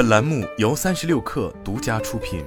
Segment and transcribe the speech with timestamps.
[0.00, 2.42] 本栏目由三十六氪独家出品。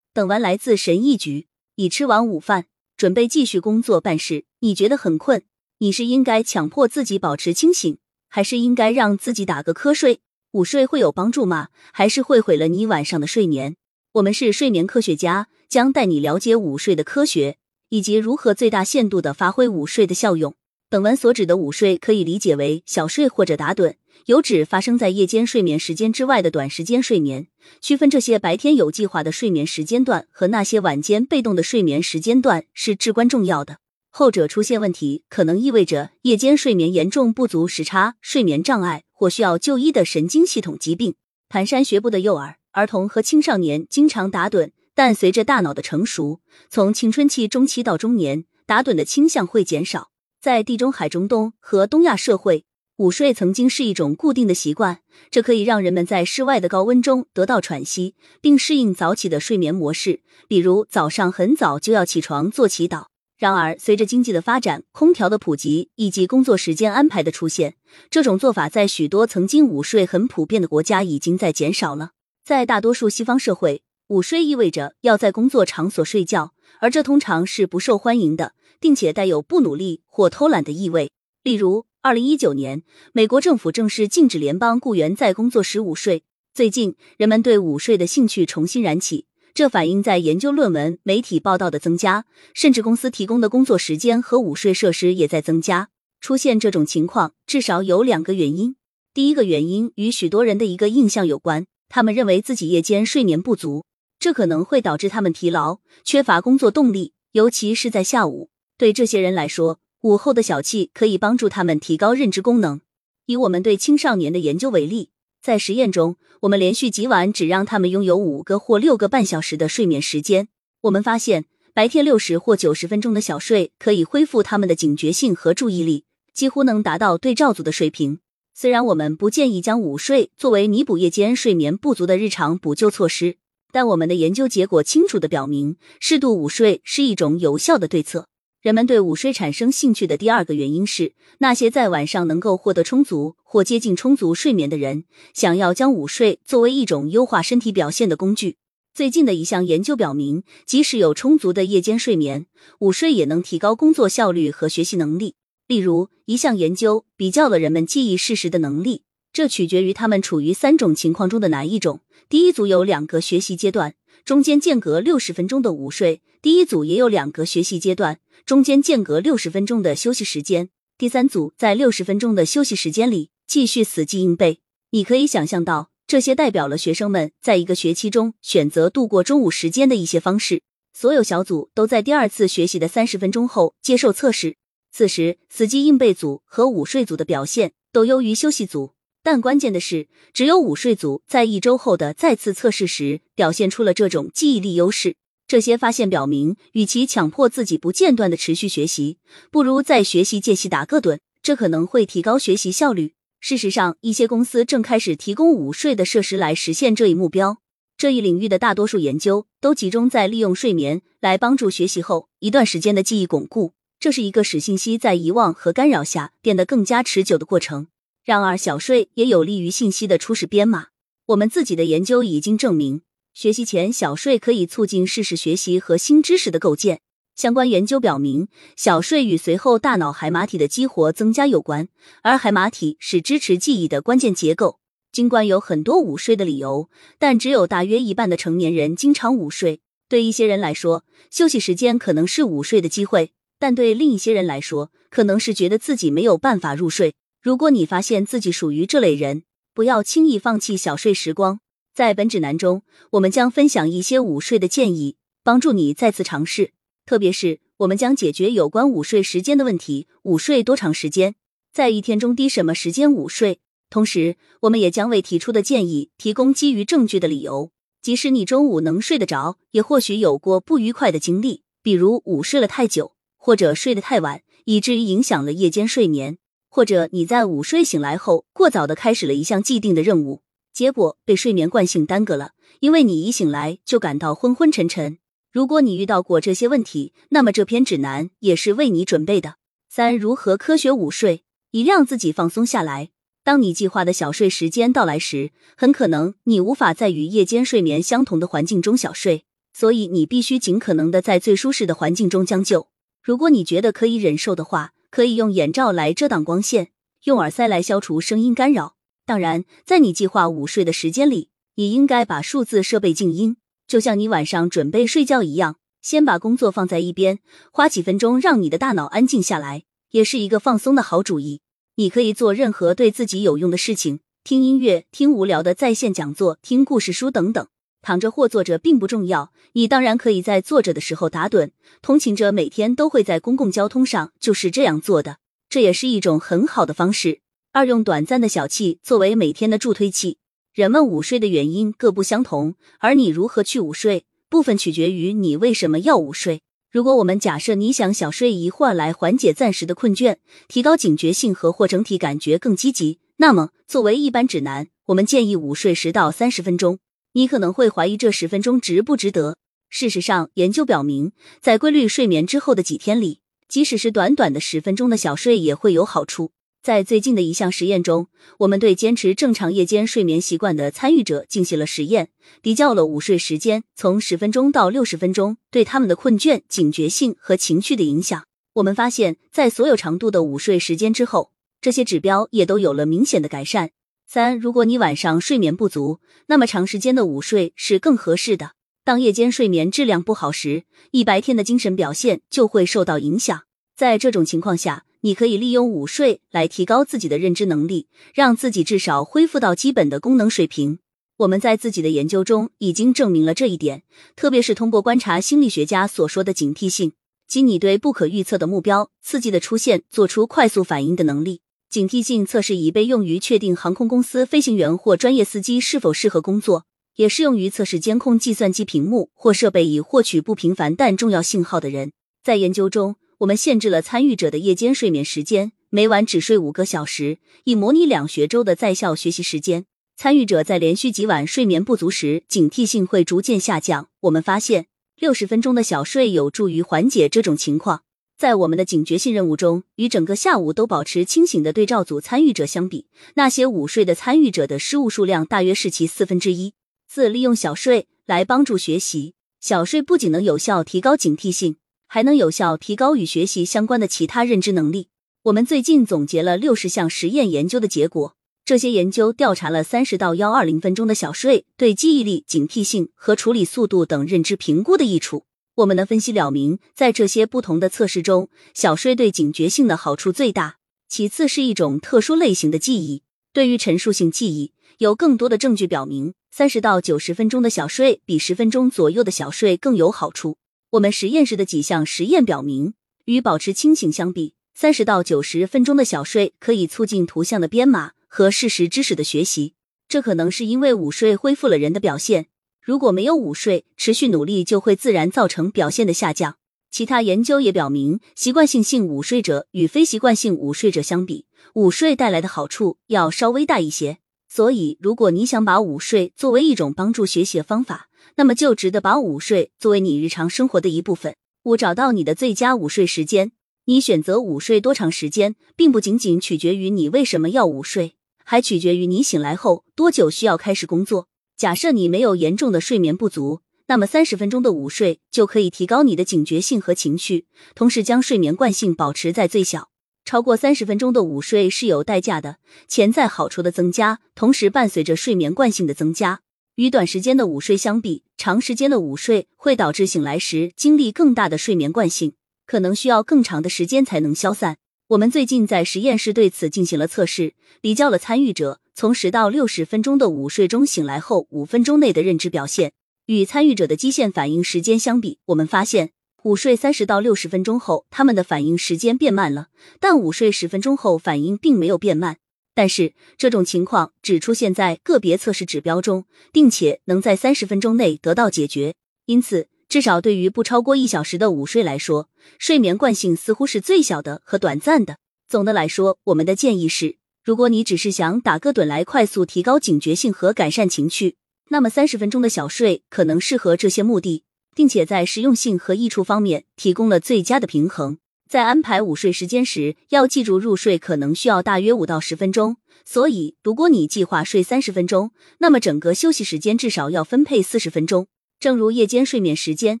[0.12, 2.66] 等完来自神医局，已吃完午饭，
[2.98, 4.44] 准备继续工作办事。
[4.58, 5.42] 你觉得很困，
[5.78, 7.96] 你是应该强迫自己保持清醒，
[8.28, 10.20] 还是应该让自己打个瞌睡？
[10.50, 11.68] 午睡会有帮助吗？
[11.94, 13.76] 还是会毁了你晚上的睡眠？
[14.12, 17.56] 我们是睡眠科学家，将带你了解午睡的科学，
[17.88, 20.54] 以及如何最大限度的发挥午睡的效用。
[20.94, 23.94] 本文所指的午睡可以理解为小睡或者打盹，
[24.26, 27.48] 有指发生在夜间睡眠时间之外的短时间睡眠。
[27.80, 33.78] 区分这些白天有计划的睡眠时间段和那些晚间被动的睡眠时间段是至关重要的。
[34.10, 41.16] 后者出现问题，可能意味着夜间睡眠严重不足、时差、睡眠障碍或需要就医的神经系统疾病。
[41.50, 46.38] 蹒跚学步的幼儿、儿童和青少年经常打盹，但随着大脑的成熟，
[46.70, 50.12] 从青春期中期到中年，打盹的倾向会减少。
[50.44, 52.66] 在地中海、中东和东亚社会，
[52.98, 54.98] 午睡曾经是一种固定的习惯，
[55.30, 63.06] 这可以让人们在室外的高温中得到喘息，并适应早起的睡眠模式，比如早上很早就要起床做祈祷。
[63.38, 67.76] 然而，随着经济的发展、空调的普及以及工作时间安排的出现，
[68.10, 72.10] 这种做法在许多曾经午睡很普遍的国家已经在减少了。
[72.44, 78.52] 在大多数西方社会，午睡意味着要在工作场所睡觉，而这通常是不受欢迎的。
[78.80, 81.10] 并且带有不努力或偷懒的意味。
[81.42, 86.22] 例如，二零一九年，美国政府正式禁止联邦雇员在工作时午睡。
[86.54, 95.90] 最近，人们对午睡的兴趣重新燃起，这反映在研究论文、媒体报道的增加，甚至公司提供的工作时间和午睡设施也在增加。
[96.20, 98.76] 出现这种情况，至少有两个原因。
[99.12, 103.84] 第一个原因与许多人的一个印象有关，他们认为自己夜间睡眠不足，
[104.18, 108.48] 这可能会导致他们疲劳、缺乏工作动力，尤其是在下午。
[108.76, 112.80] 对这些人来说，午后的小憩可以帮助他们提高认知功能。
[113.26, 120.48] 以我们对青少年的研究为例，在实验中，我们连续几晚只让他们拥有五个或六个半小时的睡眠时间。
[120.82, 126.04] 我们发现，白天六十或九十分钟的小睡可以恢复他们的警觉性和注意力，
[126.34, 128.18] 几乎能达到对照组的水平。
[128.52, 133.36] 虽然我们不建议将午睡作为弥补夜间睡眠不足的日常补救措施，
[133.72, 138.28] 但我们的研究结果清楚的表明，适度午睡是一种有效的对策。
[138.64, 145.04] 人们对午睡产生兴趣的第二个原因是，那些在晚上能够获得充足或接近充足睡眠的人，
[145.34, 148.56] 想要将午睡作为一种优化身体表现的工具。
[148.94, 152.46] 最近的一项研究表明，即使有充足的夜间睡眠，
[152.78, 155.34] 午睡也能提高工作效率和学习能力。
[155.68, 162.00] 例如，一项研究比较了人们记忆事实的能力，这取决于他们处于三种情况中的哪一种。
[162.30, 163.92] 第一组有两个学习阶段。
[164.24, 170.70] 中间间隔六十分钟的午睡，第一组也有两个学习阶段，中间间隔六十分钟的休息时间。
[170.96, 174.60] 第三组在六十分钟的休息时间里继续死记硬背。
[174.90, 180.62] 你可以想象到，这些代表了学生们在一个学期中选择度过中午时间的一些方式。
[180.92, 184.56] 所有小组都在第二次学习的三十分钟后接受测试，
[184.92, 188.92] 此时死记硬背组和午睡组的表现都优于休息组。
[189.24, 195.16] 但关键的是，只有午睡组在一周后的再次测试时表现出了这种记忆力优势。
[195.48, 199.16] 这些发现表明，与其强迫自己不间断的持续学习，
[199.50, 203.14] 不如在学习间隙打个盹，这可能会提高学习效率。
[203.40, 207.58] 事实上，一些公司正开始提供午睡的设施来实现这一目标。
[207.96, 213.72] 这一领域的大多数研究都集中在利用睡眠来帮助学习后一段时间的记忆巩固。
[213.98, 217.86] 这是一个使信息在遗忘和干扰下变得更加持久的过程。
[218.24, 220.86] 然而，小睡也有利于信息的初始编码。
[221.26, 223.02] 我们自己的研究已经证明，
[223.34, 227.02] 学习前小睡可以促进事实学习和新知识的构建。
[227.36, 231.88] 相关研究表明，小睡与随后大脑海马体的激活增加有关，
[232.22, 234.78] 而海马体是支持记忆的关键结构。
[235.12, 239.82] 尽管有很多午睡的理由，但只有大约一半的成年人经常午睡。
[240.08, 247.12] 对一些人来说，休息时间可能是午睡的机会，但对另一些人来说，可能是觉得自己没有办法入睡。
[247.44, 249.42] 如果你发现自己属于这类人，
[249.74, 251.60] 不要轻易放弃小睡时光。
[251.94, 256.72] 在本指南中，我们将分享一些午睡的建议，帮助你再次尝试。
[257.04, 261.34] 特别是，我们将解决有关午睡时间的问题：午睡多长时间？
[261.70, 263.60] 在一天中低什么时间午睡？
[263.90, 267.70] 同时，我们也将为提出的建议提供基于证据的理由。
[268.00, 276.38] 即使你中午能睡得着，也或许有过不愉快的经历，比如午睡了太久，或者睡得太晚，以至于影响了夜间睡眠。
[276.74, 280.42] 或者你在午睡醒来后，过早的开始了一项既定的任务，
[280.72, 282.50] 结果被睡眠惯性耽搁了，
[282.80, 285.18] 因为你一醒来就感到昏昏沉沉。
[285.52, 289.54] 如果你遇到过这些问题，那么这篇指南也是为你准备的。
[289.88, 293.10] 三、如何科学午睡，以让自己放松下来。
[293.44, 302.88] 当你计划的小睡时间到来时，很可能你无法在与夜间睡眠相同的环境中小睡，所以你必须尽可能的在最舒适的环境中将就。
[303.22, 306.88] 如果你觉得可以忍受的话，可以用眼罩来遮挡光线，
[307.22, 308.96] 用耳塞来消除声音干扰。
[309.24, 313.56] 当然，在你计划午睡的时间里，也应该把数字设备静音，
[313.86, 315.76] 就像你晚上准备睡觉一样。
[316.02, 317.38] 先把工作放在一边，
[317.70, 321.60] 花几分钟让你的大脑安静下来，也是一个放松的好主意。
[321.94, 327.68] 你可以做任何对自己有用的事情，听音乐、听无聊的在线讲座、听故事书等等。
[328.04, 331.70] 躺着或坐着并不重要，你当然可以在坐着的时候打盹。
[332.02, 335.38] 通勤者每天都会在公共交通上就是这样做的，
[335.70, 337.40] 这也是一种很好的方式。
[337.72, 340.36] 二用短暂的小憩作为每天的助推器。
[340.74, 344.26] 人们午睡的原因各不相同，而你如何去午睡？
[344.50, 346.60] 部分取决于你为什么要午睡。
[346.92, 350.36] 如果我们假设你想小睡一会儿来缓解暂时的困倦，
[350.68, 356.98] 提高警觉性和或整体感觉更积极，那么作为一般指南，我们建议午睡十到三十分钟。
[357.34, 359.58] 你可能会怀疑这十分钟值不值得。
[359.90, 366.52] 事实上，研究表明，在规律睡眠之后的几天里，即使是短短的十分钟的小睡也会有好处。
[366.82, 368.28] 在最近的一项实验中，
[368.58, 372.28] 我们对坚持正常夜间睡眠习惯的参与者进行了实验，
[372.60, 378.44] 比较了午睡时间从十分钟到六十分钟对他们的困倦、警觉性和情绪的影响。
[378.74, 381.50] 我们发现，在所有长度的午睡时间之后，
[381.80, 383.90] 这些指标也都有了明显的改善。
[384.34, 388.72] 三，如果你晚上睡眠不足，那么长时间的午睡是更合适的。
[389.04, 390.82] 当夜间睡眠质量不好时，
[391.12, 393.62] 一白天的精神表现就会受到影响。
[393.94, 400.98] 在这种情况下，你可以利用午睡来提高自己的认知能力，让自己至少恢复到基本的功能水平。
[401.36, 404.02] 我们在自己的研究中已经证明了这一点，
[404.34, 407.12] 特别是通过观察心理学家所说的警惕性，
[407.46, 411.60] 即你对不可预测的目标刺激的出现做出快速反应的能力。
[411.94, 422.10] 警惕性测试已被用于确定航空公司飞行员或专业司机是否适合工作，也适用于测试监控计算机屏幕或设备以获取不频繁但重要信号的人。
[422.42, 423.14] 在研究中。
[423.38, 429.84] 我们限制了参与者的夜间睡眠时间，每晚只睡五个小时，以模拟两学周的在校学习时间。
[430.16, 434.08] 参与者在连续几晚睡眠不足时，警惕性会逐渐下降。
[434.22, 434.86] 我们发现，
[435.16, 438.03] 六十分钟的小睡有助于缓解这种情况。
[438.36, 446.74] 在我们的警觉性任务中，与整个下午都保持清醒的对照组参与者相比，那些午睡的参与者的失误数量大约是其四分之一。
[447.08, 449.34] 四、利用小睡来帮助学习。
[449.60, 451.76] 小睡不仅能有效提高警惕性。
[452.06, 455.08] 还能有效提高与学习相关的其他认知能力。
[455.44, 465.46] 我们最近总结了六十项实验研究的结果，这些研究调查了三十到幺二零分钟的小睡对记忆力、警惕性和处理速度等认知评估的益处。
[465.76, 470.76] 我们的分析表明，在这些不同的测试中，小睡对警觉性的好处最大，
[471.08, 473.24] 其次是一种特殊类型的记忆。
[473.52, 480.58] 对于陈述性记忆，有更多的证据表明，三十到九十分钟的小睡比十分钟左右的小睡更有好处。
[480.90, 482.94] 我们实验室的几项实验表明，
[483.24, 489.74] 与保持清醒相比，三十到九十分钟的小睡可以促进图像的编码和事实知识的学习。
[490.06, 492.46] 这可能是因为午睡恢复了人的表现。
[492.84, 496.56] 如果没有午睡，持续努力就会自然造成表现的下降。
[496.90, 504.18] 其他研究也表明，习惯性性午睡者与非习惯性午睡者相比，午睡带来的好处要稍微大一些。
[504.50, 511.34] 所以，如果你想把午睡作为一种帮助学习的方法，那么就值得把午睡作为你日常生活的一部分。
[511.62, 513.52] 五、找到你的最佳午睡时间。
[513.86, 521.28] 你选择午睡多长时间，并不仅仅取决于你为什么要午睡，还取决于你醒来后多久需要开始工作。
[521.56, 527.46] 假设你没有严重的睡眠不足，那么三十分钟的午睡就可以提高你的警觉性和情绪，
[527.76, 529.90] 同时将睡眠惯性保持在最小。
[530.24, 532.56] 超过三十分钟的午睡是有代价的，
[532.88, 536.40] 潜在好处的增加同时伴随着睡眠惯性的增加。
[536.74, 542.32] 与短时间的午睡相比，长时间的午睡会导致醒来时经历更大的睡眠惯性，
[542.66, 544.78] 可能需要更长的时间才能消散。
[545.14, 552.92] 我们最近在实验室对此进行了测试，比较了参与者从十到六十分钟的午睡中醒来后五分钟内的认知表现，
[553.26, 556.10] 与参与者的基线反应时间相比，我们发现
[556.42, 559.68] 午睡三十到六十分钟后，他们的反应时间变慢了，
[560.00, 562.38] 但午睡十分钟后反应并没有变慢。
[562.74, 568.94] 但是这种情况只出现在个别测试指标中，并且能在三十分钟内得到解决。
[569.26, 575.18] 因此，至少对于不超过一小时的午睡来说，睡眠惯性似乎是最小的和短暂的。
[575.48, 581.36] 总的来说，我们的建议是：如果你只是想打个盹来快速提高警觉性和改善情绪，
[581.68, 584.42] 那么三十分钟的小睡可能适合这些目的，
[584.74, 588.18] 并且在实用性和益处方面提供了最佳的平衡。
[588.50, 598.26] 在安排午睡时间时，要记住入睡可能需要大约五到十分钟，所以如果你计划睡三十分钟，那么整个休息时间至少要分配四十分钟。
[598.64, 600.00] 正如夜间睡眠时间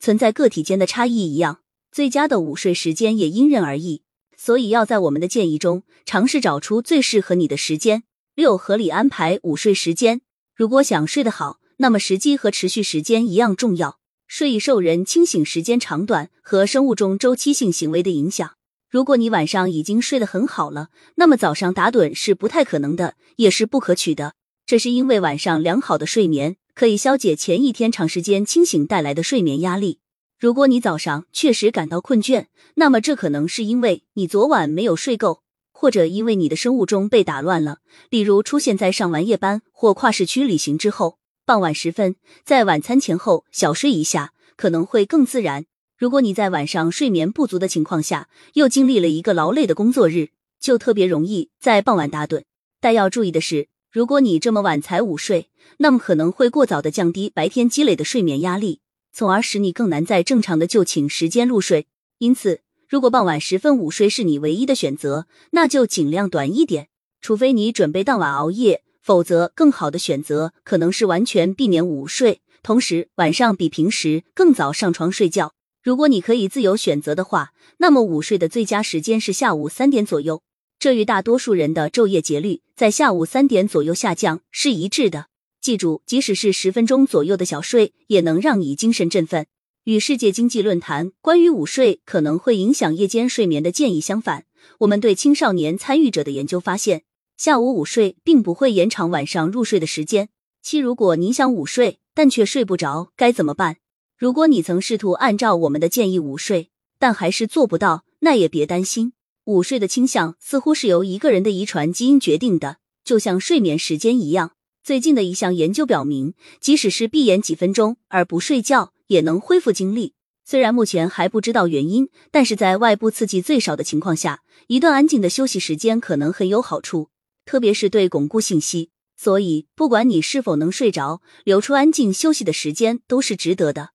[0.00, 1.60] 存在个体间的差异一样，
[1.92, 4.02] 最佳的午睡时间也因人而异。
[4.36, 8.02] 所以要在我们的建议中尝试找出最适合你的时间。
[8.34, 10.22] 六、合理安排午睡时间。
[10.52, 14.00] 如果想睡得好，那么时机和持续时间一样重要。
[14.26, 18.54] 睡意受人清醒时间长短和生物钟周期性行为的影响。
[18.90, 24.34] 如果你晚上已经睡得很好了，那么早上打盹是不太可能的，也是不可取的。
[24.66, 30.00] 这是因为晚上良好的睡眠可以消解前一天长时间清醒带来的睡眠压力。
[30.38, 37.78] 如果你早上确实感到困倦，那么这可能是因为你昨晚没有睡够，或者因为你的生物钟被打乱了。
[38.08, 45.66] 例如，出现在上完夜班或跨市区旅行之后，傍晚时分，在晚餐前后小睡一下，可能会更自然。
[45.98, 52.44] 如果你在晚上睡眠不足的情况下，又经历了一个劳累的工作日，就特别容易在傍晚打盹。
[52.80, 58.80] 但要注意的是，如果你这么晚才午睡，那么可能会过早的降低白天积累的睡眠压力。
[59.12, 61.88] 从而使你更难在正常的就寝时间入睡。
[62.18, 66.86] 因此，如果傍晚时分午睡是你唯一的选择，那就尽量短一点。
[67.20, 75.52] 除非你准备当晚熬夜，否则更好的选择可能是完全避免午睡，同时晚上比平时更早上床睡觉。
[75.82, 80.42] 如果你可以自由选择的话，那么午睡的最佳时间是下午三点左右。
[80.80, 85.26] 这与大多数人的昼夜节律在下午三点左右下降是一致的。
[85.60, 89.46] 记住，即使是十分钟左右的小睡，也能让你精神振奋。
[89.84, 94.46] 与世界经济论坛关于午睡可能会影响夜间睡眠的建议相反，
[94.78, 97.02] 我们对青少年参与者的研究发现，
[97.36, 100.30] 下午午睡并不会延长晚上入睡的时间。
[100.62, 103.76] 七，如果你想午睡但却睡不着，该怎么办？
[104.16, 109.12] 如果你曾试图按照我们的建议午睡，但还是做不到，那也别担心。
[109.50, 114.52] 午睡的倾向似乎是由一个人的遗传基因决定的，就像睡眠时间一样。
[114.84, 120.14] 最近的一项研究表明，即使是闭眼几分钟而不睡觉，也能恢复精力。
[120.44, 127.10] 虽然目前还不知道原因，但是在外部刺激最少的情况下，一段安静的休息时间可能很有好处，
[127.44, 128.90] 特别是对巩固信息。
[129.16, 133.90] 所以，不管你是否能睡着，留出安静休息的时间都是值得的。